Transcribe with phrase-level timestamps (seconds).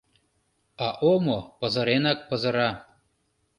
[0.85, 2.69] А омо пызыренак пызыра.